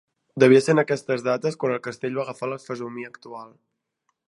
[0.43, 3.55] Devia ser en aquestes dates quan el castell va agafar la fesomia actual.